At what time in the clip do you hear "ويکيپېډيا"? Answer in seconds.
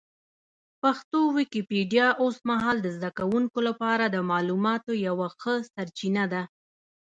1.35-2.07